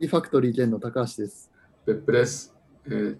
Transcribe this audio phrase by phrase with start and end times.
[0.00, 1.50] リファクトリー店の高橋です。
[1.84, 2.54] 別府です、
[2.86, 3.18] えー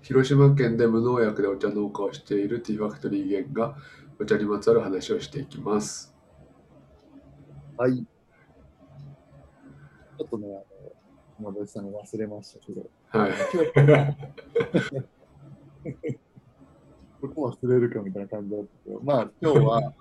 [0.00, 3.74] 広島県で無農薬でお茶農家をしているティーファクトリーゲンが
[4.20, 6.14] お茶にまつわる話をしていきます。
[7.78, 7.96] はい。
[7.96, 10.62] ちょっとね、
[11.38, 13.32] あの、さんが忘れましたけど、はい。
[17.22, 19.94] どこ忘れるかみたいな感じだったけど、まあ今日は、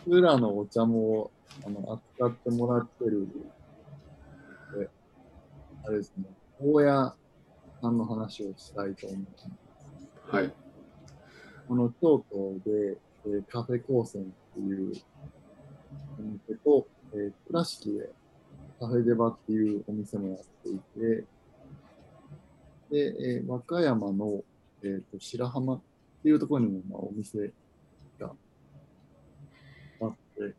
[0.06, 1.30] 僕らのお茶も
[1.64, 3.28] あの扱ってもらってる、
[4.76, 4.90] で
[5.84, 6.24] あれですね、
[6.60, 7.14] 大家
[7.80, 9.48] さんの話をしたいと思います。
[10.26, 10.52] はい。
[11.68, 14.92] この京都で、えーカフェ高専っていう
[16.18, 18.10] お店と、えー倉敷で
[18.80, 21.24] カフェデバっていうお店もやっていて、
[22.90, 24.42] で、えー和歌山の、
[24.82, 25.80] えーと白浜っ
[26.22, 27.52] ていうところにも、まあ、お店
[28.18, 28.32] が
[30.00, 30.54] あって、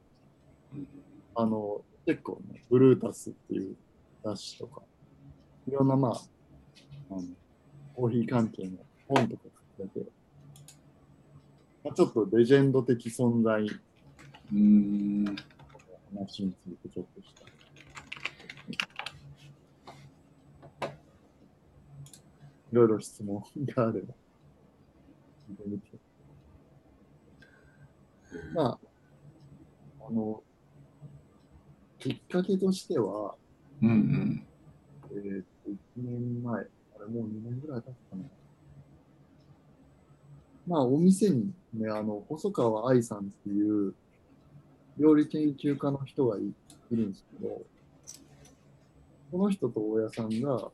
[1.35, 3.75] あの、結構ね、ブルータスっていう
[4.23, 4.81] 雑誌とか、
[5.67, 6.11] いろんなまあ、
[7.11, 7.23] あの
[7.95, 8.77] コーヒー関係の
[9.07, 9.43] 本とか
[9.77, 10.09] 含めて、
[11.83, 13.63] まあ、ちょっとレジェンド的存在
[14.51, 15.35] の。
[16.15, 17.45] 話についてちょっとした。
[22.71, 23.43] いろいろ質問
[23.75, 24.13] があれば、
[28.53, 28.79] まあ、
[30.07, 30.41] あの、
[32.05, 33.33] きっかけとしては、
[33.81, 34.45] うんうん。
[35.09, 36.59] えーと、1年前、あ
[36.99, 38.23] れもう2年ぐらい経ったかな。
[40.67, 43.95] まあ、お店にね、あの、細川愛さんっていう
[44.99, 46.53] 料理研究家の人がいい
[46.91, 47.61] るんですけど、
[49.31, 50.69] この人と大家さんが、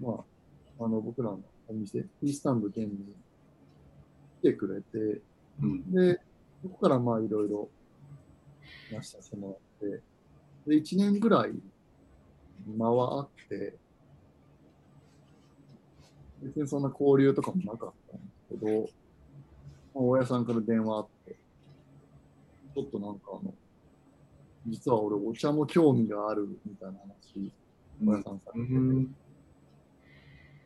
[0.00, 0.24] ま
[0.80, 3.14] あ、あの、僕らのお店、ティースタンド兼に
[4.40, 5.20] 来てくれて、
[5.62, 5.92] うん。
[5.92, 6.18] で、
[6.60, 7.68] そこからまあいろいろ
[8.90, 10.02] 話させてもらって、
[10.66, 11.52] で、1年ぐらい
[12.66, 13.76] 間はあって、
[16.42, 18.82] 別にそんな交流とかもなかったんですけど、
[19.94, 21.36] まあ、大家さんから電話あって、
[22.74, 23.54] ちょっとなんかあの、
[24.66, 27.52] 実は俺お茶も興味があるみたいな話、
[28.02, 29.16] 大家さんさうれてて、ん。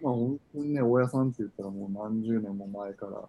[0.01, 3.29] まあ本当にね、大家さんって言ったらもう何十年も前から、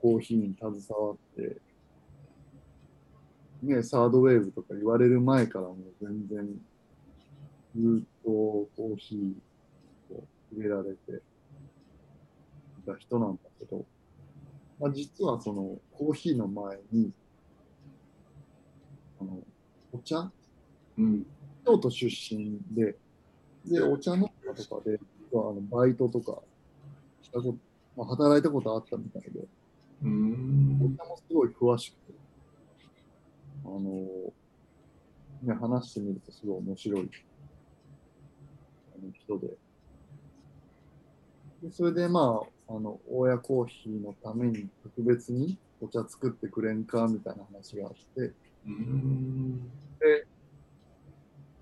[0.00, 0.72] コーヒーに携
[1.02, 1.56] わって、
[3.66, 6.46] ね、サードウェーブとか言われる前からもう全然、
[7.74, 13.84] ずっとコーヒーを入れられていた人なんだけど、
[14.80, 17.10] まあ実はそのコーヒーの前に、
[19.20, 19.38] あの、
[19.92, 20.30] お茶？
[20.98, 21.26] うん。
[21.64, 22.96] 京都出身で、
[23.66, 24.98] で、お茶農家とかで、
[25.30, 26.40] 実はあのバイトとか
[27.22, 27.56] したこと、
[27.96, 29.46] まあ、働いたことあったみたいで、う
[30.04, 30.96] おん。
[30.96, 32.25] 茶もすごい詳しくて、
[33.66, 34.32] あの
[35.42, 37.10] ね、話してみるとすごい面白い
[38.94, 39.48] あの人で。
[41.62, 48.32] でそれでまあ、あの、大家コーヒーのために特別にお茶作ってくれんかみたいな話があって、
[48.66, 49.70] うん。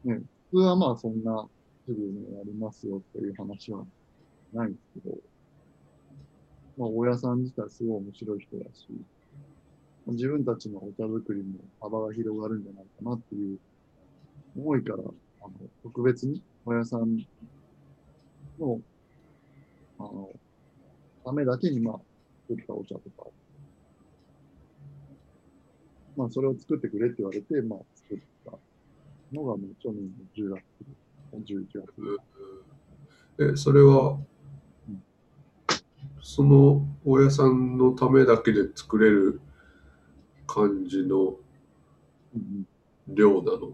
[0.04, 1.48] ね、普通はまあそんな
[1.86, 3.84] すぐにやりますよっていう話は
[4.53, 5.16] ないんですけど、
[6.76, 8.88] まあ大家さん自体すごい面白い人だし、
[10.06, 13.59] 自分たちのお茶作りも幅が広がるんじゃないかなっていう
[14.56, 17.16] 思いから、あの特別に大家さん
[18.59, 18.81] の、
[19.98, 20.31] あの、
[21.25, 22.00] ためだけにまあ
[22.48, 23.31] 作ったお茶とか、
[26.16, 28.53] まあそれを作ってくれって言われて、まあ作った
[29.32, 30.62] のがもう去年の10月、
[31.53, 31.66] 11
[33.36, 33.53] 月。
[33.53, 34.19] え、それは
[34.88, 35.03] うん、
[36.22, 39.41] その大家さんのためだけで作れる
[40.47, 41.37] 感じの
[43.09, 43.72] 量なの？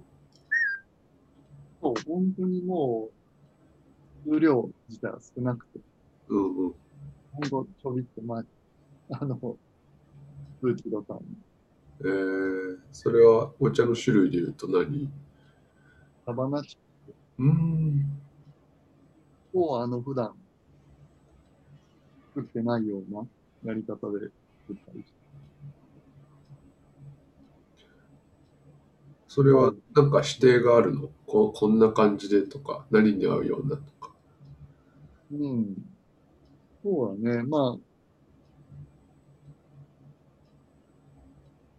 [1.83, 3.09] そう、本当にも
[4.27, 5.81] う、数量自体は少なくて、
[6.29, 6.75] うんうん。
[7.33, 8.45] ほんとちょびっと前、
[9.13, 9.57] あの、
[10.61, 11.21] 数キロ単位。
[12.03, 15.11] えー、それはお茶の種類で言うと何？
[16.25, 16.79] サバナチ
[17.39, 18.05] うん。
[19.53, 20.35] をあの普段
[22.35, 23.27] 作ってないような
[23.65, 24.29] やり方で
[24.67, 25.20] 作ったりして。
[29.31, 31.09] それはなんか指定があるの？
[31.25, 34.11] ここんな感じでとか、何に合うようなとか。
[35.31, 35.77] うん。
[36.83, 37.45] そうだね。
[37.45, 37.79] まあ、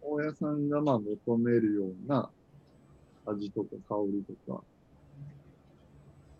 [0.00, 2.30] 大家さんがまあ求めるような
[3.26, 4.64] 味とか香りとか、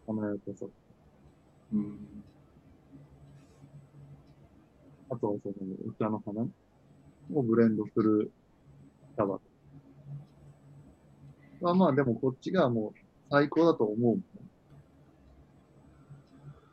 [0.07, 0.65] 華やかさ
[1.75, 1.99] うん。
[5.11, 5.55] あとはその
[5.91, 6.41] お茶の花
[7.35, 8.33] をブレンドする
[9.15, 9.39] 茶葉。
[11.63, 12.99] まあまあ、でもこっちがもう
[13.31, 14.19] 最高だと思う。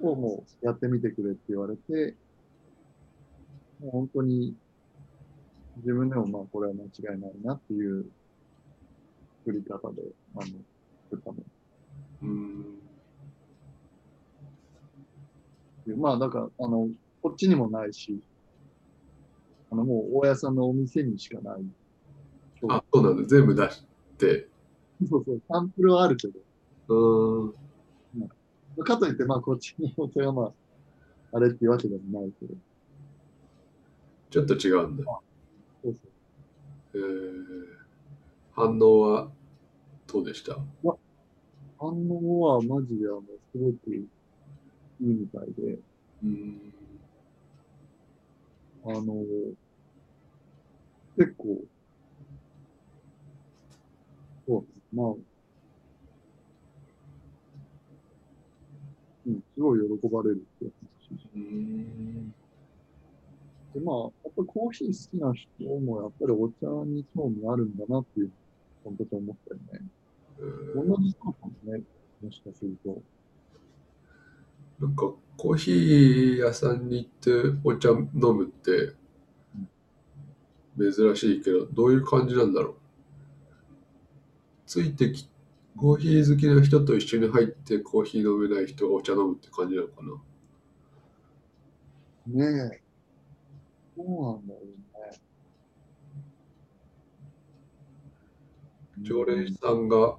[0.01, 2.15] をもうやってみてくれって言われて、
[3.79, 4.55] もう本当に
[5.77, 8.05] 自分でもまあこれは間違いないなっていう
[9.45, 10.01] 作り方で、
[10.35, 10.45] あの、
[11.09, 11.37] 作ったの。
[12.23, 12.79] うん。
[15.97, 16.87] まあだから、あの、
[17.21, 18.19] こっちにもないし、
[19.71, 21.61] あの、もう大家さんのお店にしかない。
[22.69, 23.27] あ、そうなんだ。
[23.27, 23.83] 全部出し
[24.17, 24.47] て。
[25.07, 26.33] そうそう、サンプルはあるけど、
[26.89, 28.83] うん。
[28.83, 32.53] かといって、まあこっちのお店がまあ、あれっていうわけでもないけど、
[34.29, 35.03] ちょっと違うんだ。
[35.83, 35.93] そうそう。
[36.95, 37.65] えー、
[38.51, 39.31] 反応は
[40.07, 40.57] どうでした？
[41.77, 43.21] 反応はマジであの、
[43.53, 44.07] すごくいい
[44.99, 45.79] みたいで、
[46.23, 46.73] うん。
[48.85, 49.23] あの、
[51.17, 51.59] 結構、
[54.93, 55.07] まあ、
[59.27, 60.73] うん、すごい喜ばれるって。
[63.73, 68.31] で、まあ、やっぱりコーヒー好きな人もやっぱりお茶に興味あるんだなっていう、
[68.83, 69.87] その時思ったよね。
[70.39, 71.81] えー同じそうかもね、
[72.21, 73.01] もしかすると。
[74.79, 78.95] なんかコーヒー屋さんに行ってお茶飲むって
[80.77, 82.78] 珍しいけど、どういう感じなんだろう？
[84.69, 85.27] ついてき、
[85.75, 89.95] コーヒー好きな人と一緒に入ってコーヒー飲めない人がお茶飲むって感じなのか
[92.27, 92.45] な？
[92.45, 92.81] ねえ。
[93.97, 94.65] そうなんだよね。
[99.01, 100.17] 常連さんが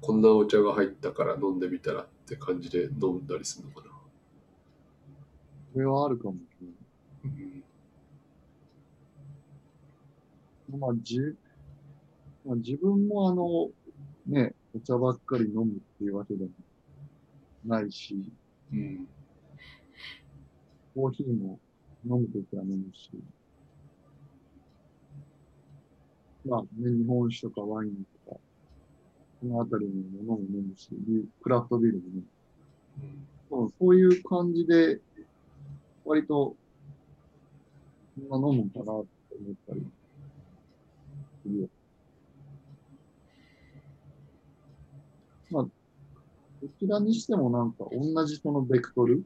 [0.00, 3.92] こんなお茶が入ったから飲んでみたらって感じで飲んだりするのかな？
[5.74, 6.36] それはあるかも。
[7.24, 7.62] うん
[10.78, 11.18] まあ、じ
[12.44, 13.70] まあ、自分もあの、
[14.26, 15.68] ね、お茶ばっかり飲むっ
[15.98, 16.50] ていうわけでも
[17.64, 18.32] ないし、
[18.72, 19.06] うん
[20.94, 21.58] コーヒーも
[22.04, 23.10] 飲むときは飲むし、
[26.46, 28.38] まあね、日本酒とかワインとか、
[29.40, 29.92] このあたりの
[30.22, 32.22] ものも飲むし、ビクラフトビールも飲む。
[33.58, 35.00] うんそういう感じで、
[36.04, 36.54] 割と、
[38.16, 39.82] そんな飲むんかなって思ったり
[41.42, 41.68] するよ。
[45.54, 45.70] まあ、ど
[46.80, 49.22] ちらにしてもなんか同じそのベクトル？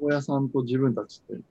[0.00, 1.42] 親さんと自分たちって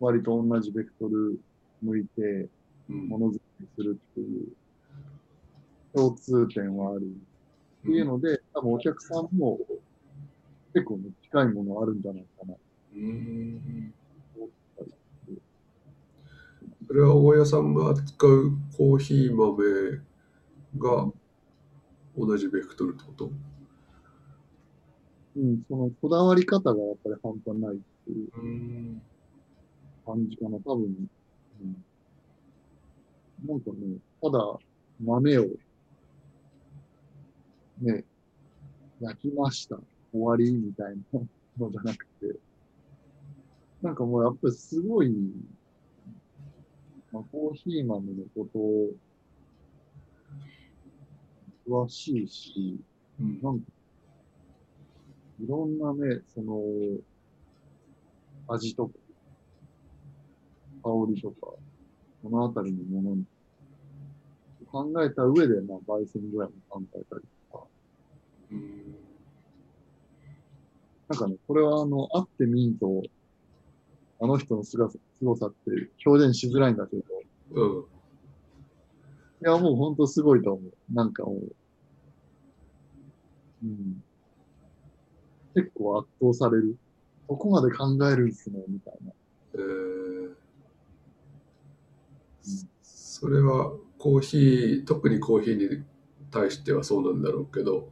[0.00, 1.38] 割と同じベクトル
[1.82, 2.48] 向いて
[2.88, 3.08] うん。
[3.08, 4.48] ものづくりするっていう
[5.94, 7.06] 共通点はあるっ
[7.84, 9.58] ていうので、多分お客さんも
[10.72, 12.54] 結構ね、近いものあるんじゃないかな。
[12.96, 13.94] うん。
[16.86, 17.74] それは大家さん。
[17.74, 20.00] が扱うコーヒー豆
[20.78, 21.12] が
[22.16, 23.30] 同じベクトルってこと？
[25.36, 29.02] うん、そのこだわり方がやっぱり半端ないっていううん。
[30.04, 31.08] 感じかな、多分。
[31.62, 31.84] うん、
[33.46, 34.58] なんかね、ただ
[35.02, 35.46] 豆を
[37.80, 38.04] ね、
[39.00, 39.78] 焼きました、
[40.12, 41.20] 終わりみたいな
[41.58, 42.34] のじゃなくて、
[43.82, 45.10] なんかもうやっぱりすごい、
[47.12, 48.90] まあ、コーヒー豆のことを
[51.70, 52.80] 詳しいし、
[53.20, 53.40] うん。
[53.40, 53.66] なんか、
[55.40, 56.60] いろんなね、その、
[58.48, 58.92] 味とか、
[60.82, 61.36] 香りとか、
[62.22, 63.24] このあたりのものに
[64.66, 67.22] 考えた上で、まあ、焙煎具合も考えたり
[67.52, 67.66] とか、
[68.50, 68.80] うん
[71.08, 73.02] なんかね、これはあの、会ってみんと、
[74.20, 75.56] あの人のすが凄さって
[76.06, 77.02] 表現しづらいんだけど、
[77.50, 77.84] うん。
[79.42, 80.94] いや、もう本当すごいと思う。
[80.94, 81.56] なんかもう、
[83.62, 84.02] うん。
[85.54, 86.76] 結構圧倒される。
[87.26, 89.12] ここまで考えるんすね、みたいな。
[89.54, 90.34] えー
[92.82, 95.84] それはコーヒー特にコーヒーに
[96.30, 97.90] 対してはそうなんだろうけど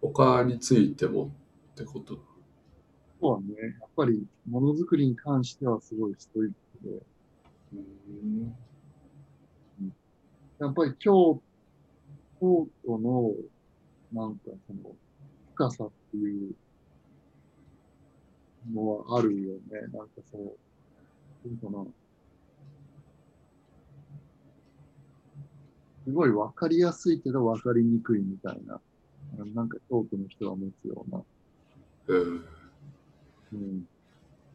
[0.00, 1.30] 他についても
[1.72, 2.18] ってこと？
[3.20, 3.46] そうはね、
[3.78, 6.52] やっぱりものづくりに関してはすごいストイッ
[6.82, 7.02] クで、
[7.74, 8.56] うん
[10.58, 11.42] やっぱり京
[12.40, 13.32] 京都の、
[14.12, 14.94] なんかその、
[15.54, 16.54] 深さっていう
[18.72, 19.60] のはあるよね。
[19.92, 20.56] なんかそう、
[21.44, 21.84] どうかな。
[26.04, 28.80] すごいわかりやすいけどわかりにくいみたいな、
[29.54, 31.22] なんか京都の人が持つような、
[32.08, 32.18] う
[33.56, 33.86] ん、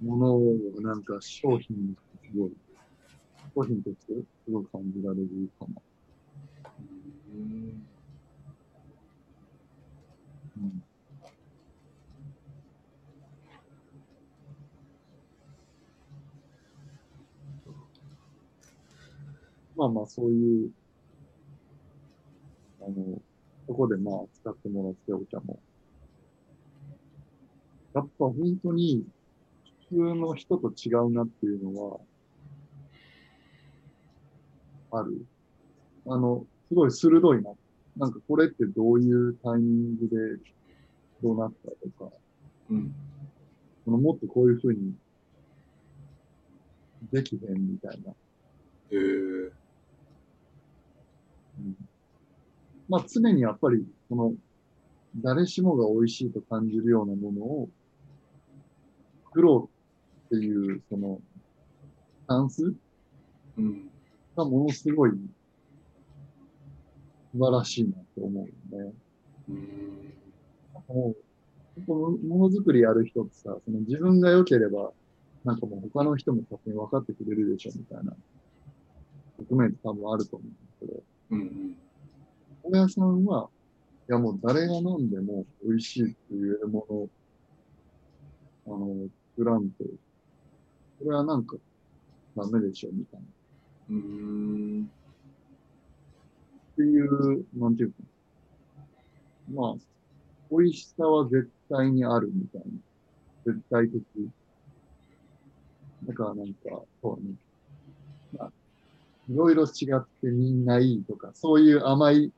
[0.04, 0.42] ものを
[0.82, 2.52] なんか商品にしてすごい、
[3.56, 4.14] 商品として
[4.46, 5.82] すごい感じられるかも。
[7.34, 7.88] うん
[10.62, 10.84] うん
[19.76, 20.72] まあまあ、そういう、
[22.80, 23.22] あの、
[23.68, 25.62] そこでまあ、使ってもらってお茶も。
[27.94, 29.06] やっぱ本当に、
[29.90, 32.02] 普通の人と違うなっていうのは、
[34.92, 35.26] ある。
[36.08, 37.58] あの、すごい鋭いなっ。
[37.98, 40.52] なんかこれってどういうタイミングで
[41.24, 42.14] どうなったとか、
[42.70, 42.94] うん。
[43.86, 44.94] そのもっとこういうふうに
[47.12, 48.14] できへんみたいな。
[48.92, 49.52] えー。
[51.60, 51.76] うん。
[52.88, 54.34] まあ常にやっぱり、この、
[55.20, 57.70] 誰しもが美味しいと感じるようなものを
[59.26, 59.70] 作ろ
[60.30, 61.20] うっていう、その、
[62.26, 62.74] スタンス
[63.58, 63.90] うん。
[64.36, 65.12] がものすごい
[67.34, 68.94] 素晴らしいなと思うよね。
[69.50, 70.14] うん。
[70.88, 71.16] も
[71.88, 74.92] う、もものづくりやる人ってさ、その自分が良ければ、
[75.44, 78.16] なんかもう他の人も勝手に分かってくれるでしょみたいな。
[79.50, 81.78] 側面って多分あると思うんだけど、うん
[82.64, 83.50] 大家さんは、
[84.10, 87.10] いやもう誰が飲んでも美味しいって言えるも
[88.66, 89.90] の、あの、作らんと、こ
[91.06, 91.56] れはなんか
[92.36, 93.26] ダメでしょみたいな。
[93.26, 93.30] っ
[93.90, 94.92] うん
[96.78, 97.98] ていう、なんていうか、
[99.48, 99.76] まあ、
[100.52, 102.72] 美味しさは絶対にあるみたいな。
[103.46, 104.04] 絶対的。
[106.04, 107.36] だからなんか、そうね。
[108.34, 108.54] まあ、
[109.30, 112.34] いろいろ違ってみんないいとか、そういう甘い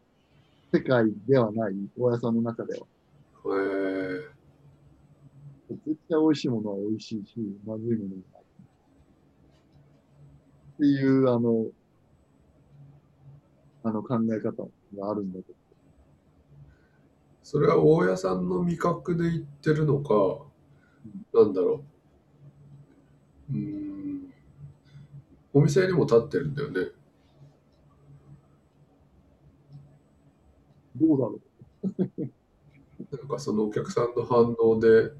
[0.74, 2.88] 世界ではない、大家さんの中では。
[3.46, 4.40] えー
[5.70, 8.44] 絶対美味しいものは美味しいし、まずいものはない。
[8.44, 8.46] っ
[10.80, 11.68] ていう、あの、
[13.90, 15.58] あの考え方があるんだけど。
[17.42, 20.46] それは大家さんの味覚で言ってるのか、
[21.34, 21.84] なんだろ
[23.50, 23.54] う。
[23.54, 24.34] うーん。
[25.54, 26.92] お店にも立ってるんだよね。
[30.96, 31.40] どうだろ
[33.18, 35.14] なんかそのお客さんの反応で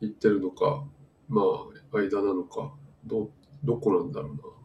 [0.00, 0.84] 言ってるのか、
[1.28, 2.74] まあ、間なのか、
[3.04, 3.30] ど、
[3.62, 4.59] どこなんだろうな。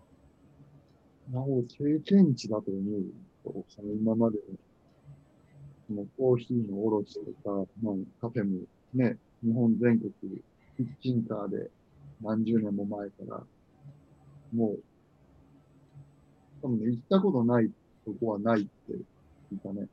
[1.31, 3.65] なお、経験値だと思うよ。
[3.69, 4.37] その今まで
[5.89, 10.11] の、コーヒーの卸とか、まあ、カフェもね、日本全国、
[10.77, 11.69] キッチンカーで
[12.21, 13.43] 何十年も前から、
[14.53, 14.79] もう、
[16.61, 17.69] 多分ね、行ったことない
[18.05, 18.69] とこはないって
[19.51, 19.87] 聞いたね。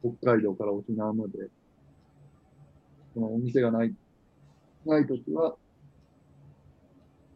[0.00, 1.48] 北海道から沖縄まで、
[3.14, 3.94] そのお店がない、
[4.86, 5.56] ないときは、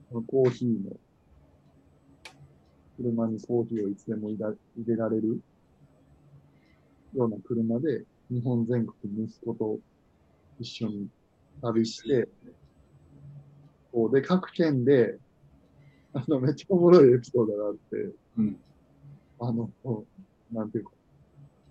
[0.09, 0.97] そのコーヒーの、
[3.03, 4.39] 車にコーヒーをいつでも入
[4.87, 5.41] れられる
[7.15, 9.79] ような車で、日本全国息子と
[10.61, 11.09] 一緒に
[11.61, 12.29] 旅して、
[13.93, 15.19] こうで、各県で、
[16.15, 18.57] あの、めっちゃおもろいエピソードがあって、うん。
[19.41, 19.71] あの、
[20.53, 20.93] なんていうか、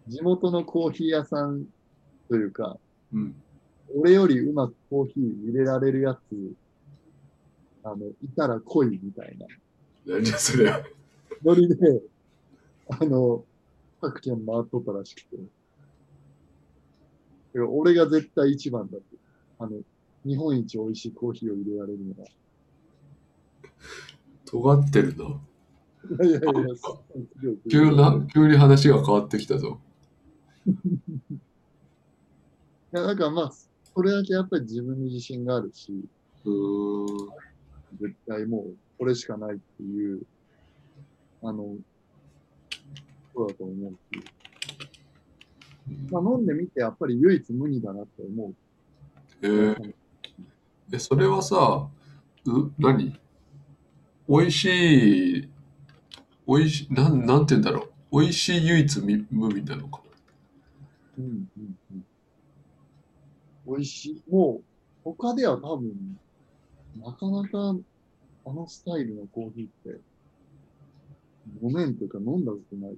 [0.07, 1.65] 地元のコーヒー屋さん
[2.27, 2.77] というか、
[3.13, 3.35] うん。
[3.95, 6.19] 俺よりうまくコーヒー入れられるやつ、
[7.83, 9.47] あの、いたら来いみたいな
[10.05, 10.71] 何じゃそれ。
[11.43, 11.75] ノリで、
[12.89, 13.43] あの、
[13.99, 15.37] 各県回っとったらしくて。
[17.67, 19.17] 俺が絶対一番だって。
[19.59, 19.71] あの、
[20.25, 22.29] 日本一美味しいコーヒーを入れられるのが。
[24.45, 25.41] 尖ってるな。
[26.03, 26.43] いやいやいや、
[27.69, 29.79] 急な、急に話が変わってきたぞ。
[30.67, 30.71] い
[32.91, 35.93] や、だからまあ、それだけやっぱり自分に自信があるし、
[36.45, 37.29] うーん。
[37.99, 40.21] 絶対もう、これしかないっていう、
[41.43, 41.75] あの、
[43.33, 44.23] そうだと思うし。
[46.11, 48.55] まあ、飲んでみて、やっぱり唯一無二だなって思う。
[49.41, 49.93] えー、
[50.93, 51.89] え、それはさ、
[52.45, 53.19] う何？
[54.29, 55.49] 美味しい、
[56.47, 58.21] 美味しい、なん、なんて言うんだろう。
[58.21, 60.01] 美味しい唯一無二なのか
[61.17, 61.27] うんう
[61.59, 62.05] んうん。
[63.67, 64.23] 美味しい。
[64.29, 64.63] もう、
[65.03, 66.19] 他では多分、
[66.97, 67.75] なかなか、
[68.45, 69.99] あのスタイルのコーヒーって、
[71.61, 72.95] ごめんというか飲んだことない。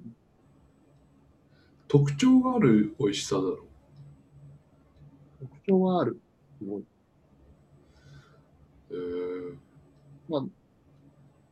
[1.87, 3.57] 特徴がある美味しさなの。
[5.39, 6.19] 特徴はある。
[6.59, 6.83] すごい。
[8.91, 9.55] えー、
[10.29, 10.51] まあ、も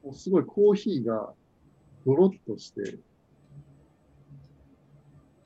[0.05, 1.33] うすごいコーヒーが
[2.05, 2.98] ドロッとして、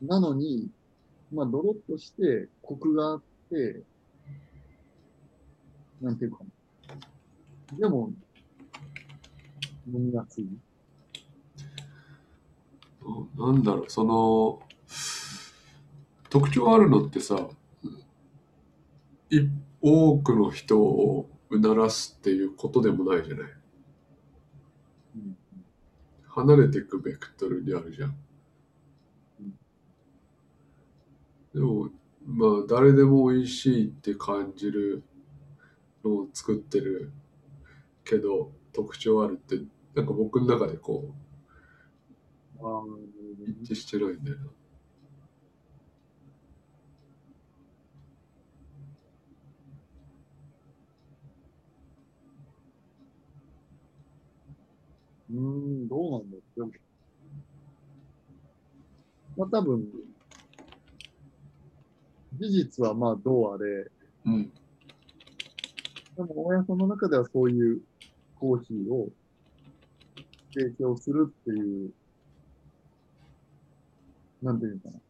[0.01, 0.69] なのに、
[1.31, 3.81] まあ、ドロッとして、コクがあって、
[6.01, 6.39] なんていうか
[7.71, 7.77] な。
[7.77, 8.13] でも、
[9.87, 10.47] 飲みやすい。
[13.37, 14.61] なんだろう、その、
[16.29, 17.49] 特徴あるのってさ、
[19.29, 19.39] い
[19.81, 23.51] 多くの人をうならすっていうことでもないじゃない。
[25.15, 25.37] うん
[26.35, 28.15] 離れていくベクトルにあるじゃん。
[31.53, 31.89] でも、
[32.25, 35.03] まあ、誰でも美味しいって感じる
[36.03, 37.13] のを作ってる
[38.03, 39.63] けど、特徴あるって、
[39.95, 41.24] なんか僕の中でこ、う、
[43.63, 44.43] 一致してないんだよな。
[55.29, 55.37] うー
[55.85, 56.71] ん、どうなんだろう。
[59.35, 59.83] まあ多分、
[62.33, 63.91] 事実はまあどうあれ、
[64.25, 64.51] うん。
[66.15, 67.81] でも大家さんの中ではそういう
[68.35, 69.09] コーヒーを
[70.55, 71.91] 提供するっていう、
[74.45, 75.01] なんていうのかな。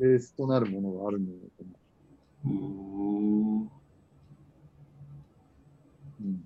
[0.00, 1.62] ベースとなるものがあるんだろうと
[2.44, 2.60] 思
[3.62, 3.66] う。
[3.66, 3.70] う。
[6.24, 6.44] うん。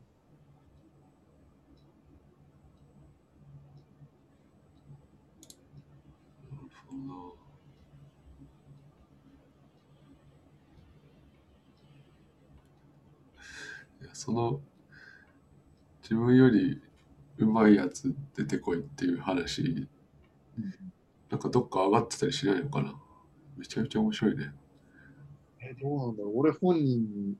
[14.13, 14.61] その
[16.03, 16.84] 自分より
[17.39, 19.89] うまいやつ出てこいっていう話。
[21.31, 22.95] なんかどっか上がってたりしないのかな。
[23.57, 24.53] めちゃめちゃ面白いね。
[25.61, 26.33] え、どうなんだろう。
[26.37, 27.37] 俺本人に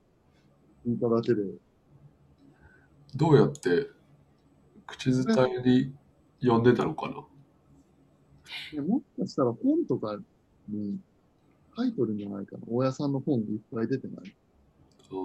[0.85, 1.43] 聞いただけで、
[3.15, 3.89] どうやって
[4.85, 5.23] 口伝
[5.57, 5.93] えに
[6.41, 7.23] 呼んでたのかな。
[8.75, 10.17] えもしかしたら本とか
[10.67, 10.99] に
[11.77, 12.63] 書いとるんじゃないかな。
[12.67, 14.35] 大家さんの本いっぱい出てない。
[15.11, 15.15] う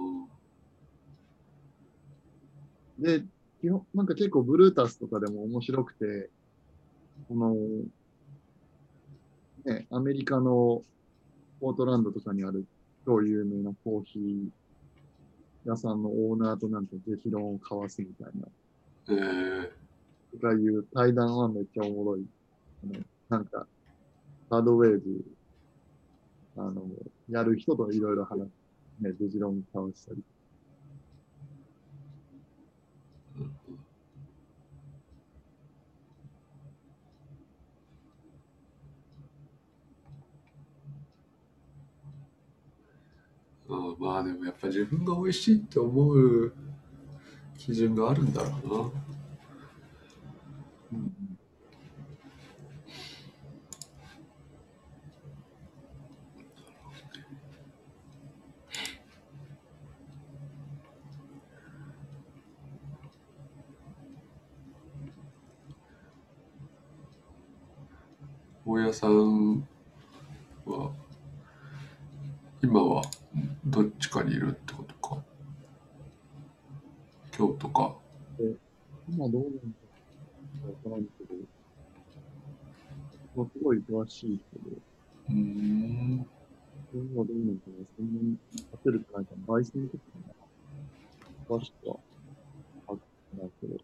[3.01, 3.03] ん。
[3.03, 3.25] で、
[3.61, 6.29] 基本、なんか結構ブルータスとかでも面白くて、
[7.27, 7.55] この、
[9.65, 10.83] ね、アメリカの
[11.59, 12.65] ポートランドとかにある
[13.05, 14.49] 超有名なコーヒー
[15.69, 18.47] 屋さんのオーナーとなんか激論を交わすみたいな、
[19.09, 22.25] えー、とかいう対談はめっちゃおもろい。
[23.29, 23.67] なんか、
[24.49, 25.23] サードウェーブ、
[26.57, 26.83] あの、
[27.29, 28.39] やる人といろいろ話
[28.99, 30.23] す、ね、激論交わしたり。
[43.71, 46.53] あまあでもやっぱ自分が美味しいって思う
[47.57, 48.91] 基準があるんだろうな
[50.93, 51.31] うん
[68.65, 69.67] 大家さん
[70.65, 70.91] は
[72.63, 73.01] 今は
[73.65, 75.23] どっちかにいるってことか
[77.31, 77.95] 京都か
[79.09, 79.59] 今どうなんだ
[80.63, 81.35] ろうわからんけど、
[83.87, 84.75] 詳しいけど、
[85.29, 86.25] うーん
[86.93, 87.55] 今どうなん
[89.21, 91.55] いかな、焙煎とかな。
[91.57, 91.97] 詳しくは、
[92.87, 92.93] あ
[93.37, 93.77] ないけど。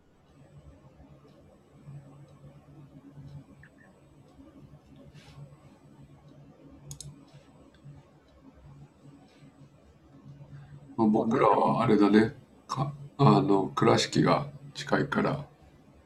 [10.97, 12.33] まあ、僕らはあれだね
[12.67, 15.45] かあの倉敷が近いから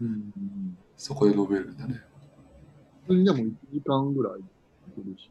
[0.01, 0.31] うん。
[0.97, 2.01] そこで飲めるんだね
[3.07, 4.43] 普通にでも1時間ぐらいい
[4.95, 5.29] けるし。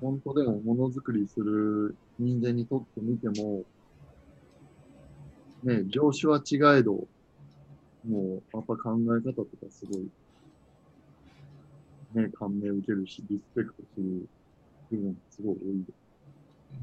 [0.00, 3.64] 本当でもものづくりする人間にとってみても、
[5.62, 7.06] ね、業種は違えど、
[8.08, 10.08] もうやっぱ考え方とかすごい、
[12.14, 14.26] ね、感銘受けるし、リスペクトする
[14.90, 15.92] 部分がすごい多いで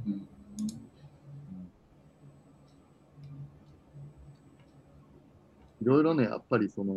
[0.08, 0.87] うん
[5.82, 6.94] いろいろね、やっぱりその、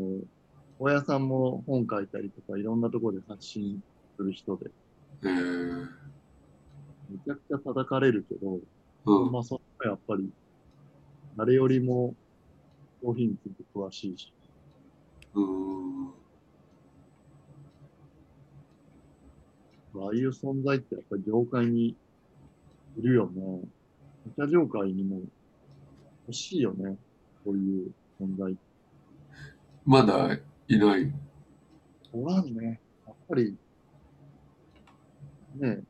[0.78, 3.82] 親さんも本書いたりとか、いろんなところで発信
[4.16, 4.70] する人で、
[5.22, 6.10] えー
[7.10, 8.60] めちゃくちゃ叩かれるけど、
[9.04, 10.30] うんまあ、そのやっぱり、
[11.36, 12.14] 誰よりも
[13.02, 14.32] コーヒーについて詳しいし、
[15.34, 15.80] うーん
[19.92, 21.96] ああいう存在ってやっぱり業界に
[22.96, 23.42] いるよね。
[24.38, 25.20] お茶業界にも
[26.28, 26.96] 欲しいよね。
[27.44, 27.90] こういう
[28.20, 28.56] 存在。
[29.90, 31.12] まだいない
[32.12, 32.80] おらんね。
[33.04, 33.56] やっぱり、
[35.56, 35.80] ね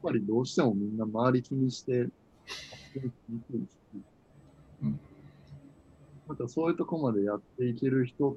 [0.00, 2.12] ぱりどうしてもみんな周り気にして、うん
[6.28, 8.36] なんかそういうとこまでやっていける人っ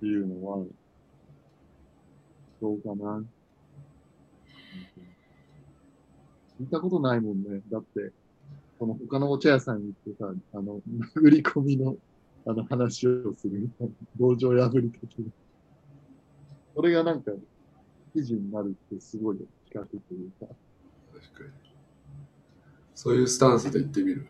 [0.00, 0.64] ていうのは、
[2.60, 3.22] どうかな。
[6.60, 7.60] 見たことないもんね。
[7.70, 8.12] だって、
[8.78, 10.80] この他のお茶屋さんに行ってさ、あの、
[11.16, 11.96] 売り込みの、
[12.46, 15.26] あの話をするみたいな、道場破り的な。
[16.74, 17.32] それがなんか、
[18.12, 20.46] 記事になるってすごいよ、企画というか。
[21.12, 21.50] 確かに。
[22.94, 24.26] そういうスタンスで言ってみる。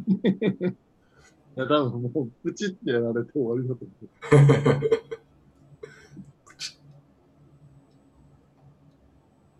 [1.56, 5.10] いや、多分もう、プチってやられて終わりだと思う。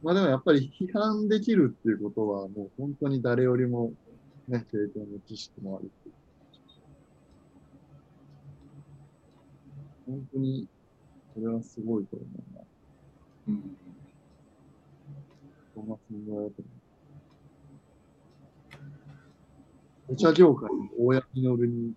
[0.03, 3.93] まあでもやっぱり批判できるっていうことは、もう本当に誰よりも、
[4.51, 6.11] ね、経験も知識もあるって。
[10.07, 10.67] 本当に、
[11.33, 12.63] それはすごいと思うな。
[13.47, 13.77] うん。
[15.73, 16.69] トーマス・ミノルだと思
[20.09, 20.15] う。
[20.15, 21.95] お茶業界に大山実に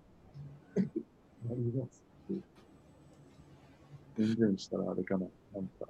[1.50, 2.42] なりますって。
[4.16, 5.26] 全然したらあれかな。
[5.56, 5.68] なん。
[5.80, 5.88] か、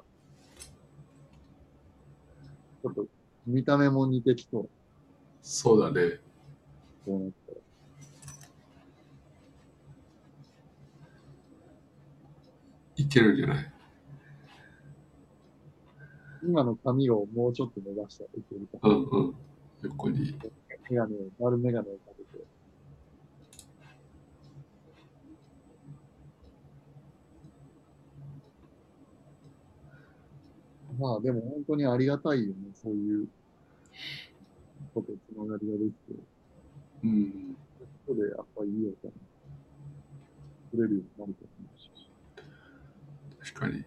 [2.82, 3.06] ちょっと
[3.46, 4.70] 見た目も似てきそう。
[5.42, 6.22] そうだね。
[7.06, 7.58] こうなったら。
[12.96, 13.72] いけるんじゃない？
[16.44, 18.94] 今の髪をもうちょっと伸ばしたらいけるかな。
[18.94, 19.36] うんうん。
[19.84, 20.38] 横に。
[20.90, 22.44] メガネを、丸メガネをかけて。
[31.00, 33.28] まあでも本当にありがたいよね、そういう
[34.94, 36.14] ことつながりができて、
[37.04, 37.56] うん。
[38.08, 39.12] そこでやっぱりいいよかな。
[40.72, 41.92] 取れるようになると思うし。
[43.54, 43.84] 確かに。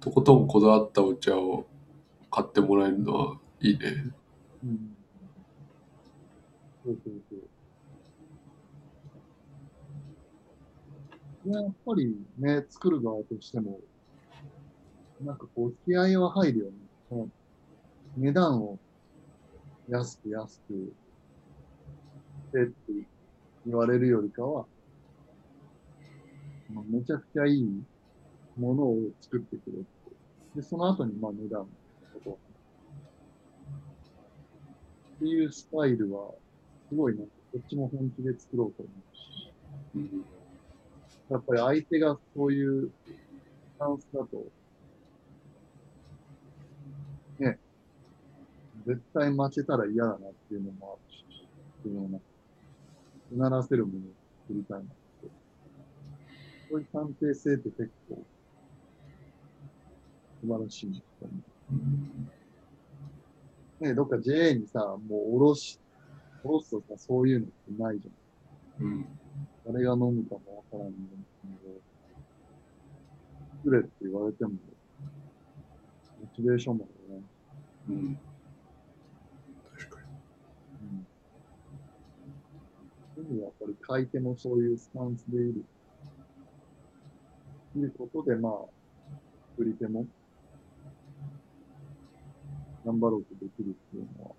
[0.00, 1.66] とことんこだわったお茶を
[2.30, 4.12] 買ってもらえるのはいいね。
[4.62, 4.96] うん。
[6.84, 7.38] そうそうそう。
[11.46, 13.78] いややっぱりね、作る側としても、
[15.20, 17.28] なんかこう、気合は入るよね。
[18.16, 18.78] 値段を
[19.88, 22.74] 安く安くしてって
[23.66, 24.66] 言われるよりかは、
[26.72, 27.82] まあめちゃくちゃいい
[28.56, 29.86] ものを作ってくれって。
[30.56, 31.66] で、その後にまあ値段の
[32.14, 32.38] ことを
[35.16, 36.32] っていうスタイルは、
[36.88, 38.90] すごいなこっちも本気で作ろうと思
[39.94, 40.24] うし、
[41.30, 44.44] やっぱり相手がそういうスタンスだと、
[47.38, 47.58] ね、
[48.86, 50.18] 絶対負けたら嫌だなっ
[50.48, 51.24] ていうのもあるし、
[51.80, 52.20] っていうの
[53.32, 54.00] うならせるものを
[54.46, 54.94] 作りたいなって。
[56.70, 58.24] そういう探偵性って結構、
[60.40, 61.04] 素晴らしいなと
[63.80, 65.78] ね、どっか JA にさ、もうおろし、
[66.42, 68.86] おろすとさ、そういうのってないじゃん。
[68.86, 69.06] うん。
[69.66, 70.96] 誰が飲むかもわからんのに、
[73.64, 74.58] 作れって言われても、モ
[76.34, 77.22] チベーションもね。
[77.88, 78.18] うん。
[79.76, 80.00] 確か
[83.16, 85.64] やっぱり買い手もそういうスタンスでいる。
[87.76, 88.52] いうことで、まあ、
[89.56, 90.06] 作り手も、
[92.84, 94.30] 頑張ろうとできるっていうのは、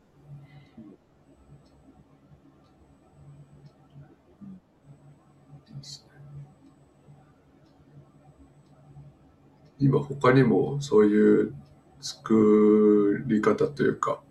[9.78, 11.54] 今他にもそういう
[12.02, 14.22] 作り方というか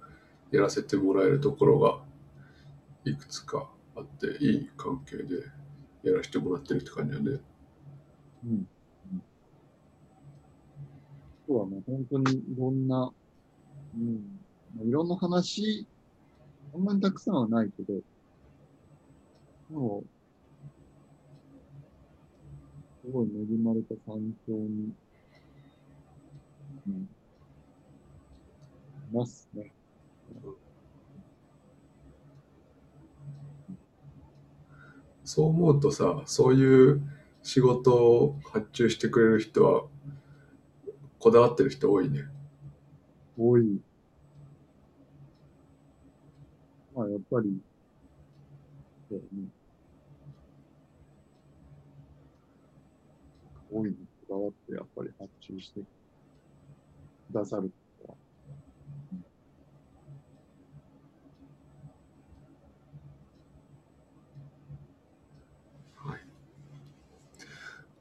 [0.50, 1.98] やらせてもらえるところが
[3.04, 5.44] いくつかあっていい関係で
[6.02, 7.40] やらせてもらってるって感じだね。
[8.44, 8.50] うん。
[8.50, 8.68] うん
[11.46, 13.12] 今日はもう本当にいろんな、
[13.94, 15.86] うん、いろんな話、
[16.74, 18.00] あんまりたくさんはないけど、
[19.68, 20.06] もう、
[23.06, 24.94] すごい恵まれた環境に、
[26.86, 27.06] うん、い
[29.12, 29.70] ますね。
[30.42, 30.73] うん
[35.24, 37.02] そう思うとさそういう
[37.42, 39.84] 仕事を発注してくれる人は
[41.24, 42.24] こだわってる人多いね。
[43.38, 43.80] 多い。
[46.94, 47.58] まあ、やっぱり、
[49.08, 49.48] そうね。
[53.72, 53.96] 多いに
[54.28, 55.86] こだわって、やっぱり発注してく
[57.32, 57.72] ださる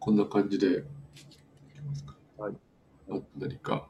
[0.04, 0.84] こんな感じで。
[2.38, 2.54] はい。
[3.12, 3.88] あ何か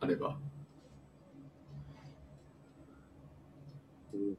[0.00, 0.38] あれば。
[4.12, 4.36] えー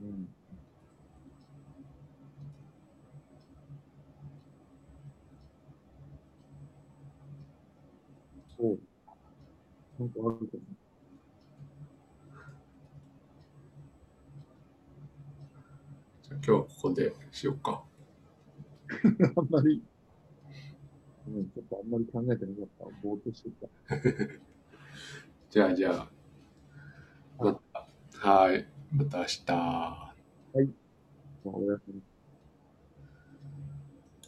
[0.00, 0.28] うん。
[8.56, 8.78] そう。
[9.98, 10.58] なんかあるか
[16.22, 17.84] じゃあ今日はここでしようか。
[19.18, 19.82] な あんまり、
[21.28, 22.84] うん、ちょっとあんまり考えてなかった。
[23.02, 23.68] ぼーっとしてた。
[25.50, 26.10] じゃあじゃあ、
[27.38, 27.88] また、
[28.28, 29.44] はい、また明日。
[29.48, 30.14] まあ
[31.44, 32.02] おやすみ。